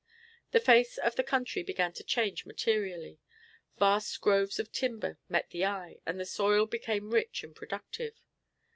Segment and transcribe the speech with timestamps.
[0.49, 3.19] The face of the country began to change materially.
[3.77, 8.15] Vast groves of timber met the eye, and the soil became rich and productive.